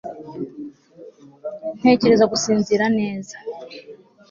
[1.79, 3.35] ntekereza gusinzira neza